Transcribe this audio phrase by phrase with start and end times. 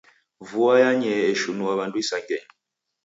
[0.49, 2.47] Vua yanyee eshinua w'andu isangenyi.